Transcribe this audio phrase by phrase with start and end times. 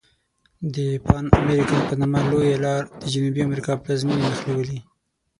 [0.75, 4.79] د پان امریکن په نامه لویه لار د جنوبي امریکا پلازمیني نښلولي.